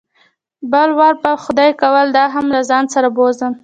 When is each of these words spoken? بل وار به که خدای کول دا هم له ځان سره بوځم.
بل 0.71 0.89
وار 0.97 1.13
به 1.23 1.31
که 1.35 1.41
خدای 1.43 1.71
کول 1.81 2.07
دا 2.17 2.23
هم 2.33 2.45
له 2.53 2.61
ځان 2.69 2.85
سره 2.93 3.07
بوځم. 3.15 3.53